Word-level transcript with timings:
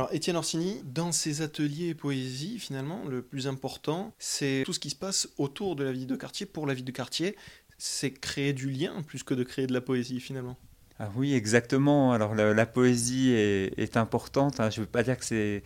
Alors 0.00 0.14
Étienne 0.14 0.36
Orsini, 0.36 0.80
dans 0.82 1.12
ses 1.12 1.42
ateliers 1.42 1.94
poésie, 1.94 2.58
finalement, 2.58 3.04
le 3.06 3.20
plus 3.20 3.46
important, 3.46 4.14
c'est 4.18 4.62
tout 4.64 4.72
ce 4.72 4.80
qui 4.80 4.88
se 4.88 4.96
passe 4.96 5.28
autour 5.36 5.76
de 5.76 5.84
la 5.84 5.92
vie 5.92 6.06
de 6.06 6.16
quartier, 6.16 6.46
pour 6.46 6.66
la 6.66 6.72
vie 6.72 6.82
de 6.82 6.90
quartier. 6.90 7.36
C'est 7.76 8.10
créer 8.10 8.54
du 8.54 8.70
lien 8.70 9.02
plus 9.02 9.22
que 9.22 9.34
de 9.34 9.44
créer 9.44 9.66
de 9.66 9.74
la 9.74 9.82
poésie 9.82 10.18
finalement. 10.18 10.56
Ah 10.98 11.10
oui, 11.16 11.34
exactement. 11.34 12.14
Alors 12.14 12.34
la, 12.34 12.64
poésie 12.64 13.32
est, 13.32 13.98
importante. 13.98 14.58
Hein. 14.58 14.70
Je 14.70 14.80
ne 14.80 14.86
veux 14.86 14.90
pas 14.90 15.02
dire 15.02 15.18
que 15.18 15.24
c'est, 15.26 15.62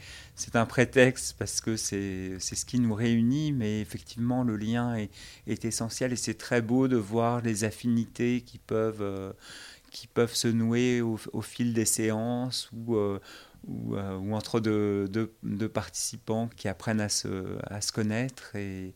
un 0.54 0.66
prétexte 0.66 1.37
parce 1.38 1.60
que 1.60 1.76
c'est, 1.76 2.40
ce 2.40 2.64
qui 2.64 2.80
nous 2.80 2.92
réunit, 2.92 3.53
mais 3.53 3.80
effectivement 3.80 4.42
le 4.42 4.56
lien 4.56 4.96
est, 5.46 5.64
essentiel 5.64 6.12
et 6.12 6.16
c'est 6.16 6.35
très 6.35 6.60
beau 6.60 6.88
de 6.88 6.96
voir 6.96 7.40
les 7.40 7.62
affinités 7.62 8.40
qui 8.40 8.58
peuvent, 8.58 9.01
euh, 9.01 9.32
qui 9.92 10.08
peuvent 10.08 10.35
se 10.35 10.48
nouer 10.48 11.03
au, 11.03 11.16
fil 11.40 11.72
des 11.72 11.85
séances 11.85 12.69
ou, 12.72 12.96
euh, 13.69 14.19
ou, 14.19 14.35
entre 14.35 14.60
deux, 14.60 15.08
participants 15.72 16.48
qui 16.56 16.68
apprennent 16.68 17.00
à 17.00 17.09
se, 17.09 17.92
connaître 17.92 18.56
et, 18.56 18.95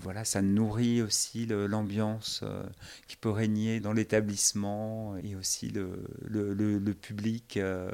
voilà, 0.00 0.24
ça 0.24 0.40
nourrit 0.40 1.02
aussi 1.02 1.46
l'ambiance 1.46 2.40
euh, 2.42 2.62
qui 3.08 3.16
peut 3.16 3.30
régner 3.30 3.78
dans 3.80 3.92
l'établissement 3.92 5.16
et 5.18 5.34
aussi 5.36 5.70
le, 5.70 6.92
public 6.94 7.58
euh, 7.58 7.90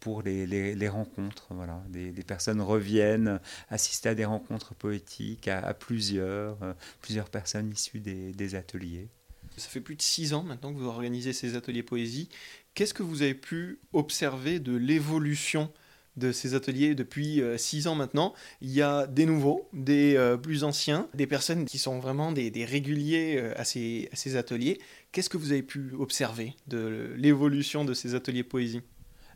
pour 0.00 0.22
les, 0.22 0.46
les, 0.46 0.88
rencontres. 0.88 1.48
Voilà. 1.50 1.82
Des, 1.88 2.12
personnes 2.22 2.62
reviennent 2.62 3.40
assister 3.68 4.10
à 4.10 4.14
des 4.14 4.24
rencontres 4.24 4.74
poétiques 4.74 5.48
à, 5.48 5.74
plusieurs, 5.74 6.58
plusieurs 7.02 7.28
personnes 7.28 7.70
issues 7.70 8.00
des 8.00 8.54
ateliers. 8.54 9.08
Ça 9.58 9.68
fait 9.68 9.80
plus 9.80 9.96
de 9.96 10.02
six 10.02 10.34
ans 10.34 10.42
maintenant 10.42 10.72
que 10.72 10.78
vous 10.78 10.86
organisez 10.86 11.32
ces 11.32 11.56
ateliers 11.56 11.82
poésie. 11.82 12.28
Qu'est-ce 12.74 12.94
que 12.94 13.02
vous 13.02 13.22
avez 13.22 13.34
pu 13.34 13.80
observer 13.92 14.60
de 14.60 14.76
l'évolution 14.76 15.72
de 16.16 16.32
ces 16.32 16.54
ateliers 16.54 16.94
depuis 16.94 17.40
euh, 17.40 17.58
six 17.58 17.88
ans 17.88 17.96
maintenant? 17.96 18.34
Il 18.60 18.70
y 18.70 18.82
a 18.82 19.06
des 19.06 19.26
nouveaux, 19.26 19.68
des 19.72 20.16
euh, 20.16 20.36
plus 20.36 20.62
anciens, 20.64 21.08
des 21.14 21.26
personnes 21.26 21.64
qui 21.64 21.78
sont 21.78 21.98
vraiment 21.98 22.30
des, 22.30 22.64
réguliers 22.64 23.36
euh, 23.38 23.52
à 23.56 23.64
ces, 23.64 24.36
ateliers. 24.36 24.80
Qu'est-ce 25.10 25.28
que 25.28 25.36
vous 25.36 25.52
avez 25.52 25.62
pu 25.62 25.92
observer 25.98 26.54
de 26.68 27.12
l'évolution 27.16 27.84
de 27.84 27.94
ces 27.94 28.14
ateliers 28.14 28.44
poésie? 28.44 28.82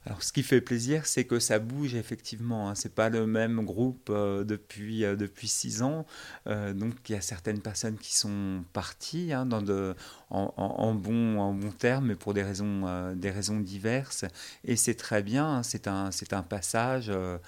Alors, 0.05 0.23
ce 0.23 0.33
qui 0.33 0.43
fait 0.43 0.61
plaisir, 0.61 1.07
c'est 1.07 1.25
que 1.25 1.39
ça 1.39 1.61
bouge 1.61 1.95
effectivement. 1.95 2.69
Hein. 2.69 2.75
C'est 2.75 2.95
pas 2.95 3.09
le 3.09 3.25
même 3.27 3.65
groupe 3.65 4.11
depuis 4.11 5.03
depuis 5.03 5.47
six 5.47 5.83
ans. 5.83 6.07
donc, 6.47 6.95
il 7.09 7.13
y 7.13 7.15
a 7.15 7.21
certaines 7.21 7.61
personnes 7.61 7.97
qui 7.97 8.15
sont 8.15 8.65
parties 8.73 9.33
hein, 9.33 9.47
dans 9.47 9.63
de, 9.63 9.95
en, 10.33 10.95
bon, 10.95 11.39
en 11.39 11.53
bon 11.53 11.71
terme, 11.71 12.07
mais 12.07 12.15
pour 12.15 12.33
des 12.33 12.43
raisons, 12.43 12.83
euh, 12.87 13.15
des 13.15 13.31
raisons 13.31 13.61
diverses. 13.61 14.25
Et 14.65 14.77
c'est 14.77 14.95
très 14.95 15.23
bien, 15.23 15.47
hein, 15.47 15.63
c'est 15.63 15.87
un, 15.87 16.11
c'est 16.11 16.33
un 16.33 16.43
passage 16.43 17.07
euh, 17.11 17.39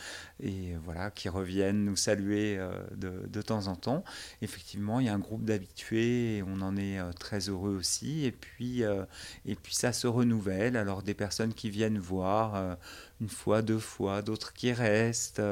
et 0.45 0.75
voilà, 0.85 1.11
qui 1.11 1.31
reviennent 1.31 1.87
nous 1.87 1.97
saluer 1.97 2.59
euh, 2.59 2.71
de, 2.95 3.27
de, 3.27 3.43
temps 3.43 3.67
en 3.67 3.77
temps. 3.77 4.05
Effectivement, 4.43 5.01
il 5.01 5.07
y 5.07 5.09
a 5.09 5.15
un 5.15 5.19
groupe 5.19 5.45
d'habitués 5.45 6.45
on 6.47 6.61
en 6.61 6.77
est 6.77 6.99
très 7.19 7.49
heureux 7.49 7.77
aussi. 7.77 8.25
Et 8.25 8.33
puis, 8.33 8.83
et 8.83 9.55
puis 9.55 9.75
ça 9.75 9.93
se 9.93 10.07
renouvelle. 10.07 10.77
Alors 10.77 11.03
des 11.03 11.15
personnes 11.15 11.55
qui 11.55 11.71
viennent 11.71 11.99
voir 11.99 12.77
une 13.21 13.29
fois, 13.29 13.63
deux 13.63 13.79
fois, 13.79 14.23
d'autres 14.23 14.53
qui 14.53 14.73
restent. 14.73 15.43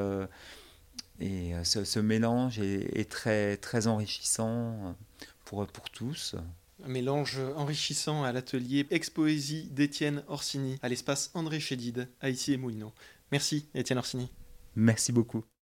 et 1.19 1.53
ce, 1.63 1.99
mélange 1.99 2.59
est, 2.59 3.09
très, 3.09 3.57
très 3.57 3.87
enrichissant 3.87 4.95
pour, 5.45 5.65
pour 5.67 5.89
tous. 5.89 6.35
Un 6.83 6.89
mélange 6.89 7.39
enrichissant 7.55 8.23
à 8.23 8.31
l'atelier 8.31 8.85
Expoésie 8.91 9.69
d'Étienne 9.71 10.23
Orsini 10.27 10.77
à 10.81 10.89
l'espace 10.89 11.31
André 11.33 11.59
Chédid 11.59 12.07
à 12.21 12.29
Issy 12.29 12.53
et 12.53 12.57
Moulineau. 12.57 12.93
Merci 13.31 13.67
Étienne 13.73 13.99
Orsini. 13.99 14.29
Merci 14.75 15.11
beaucoup. 15.11 15.43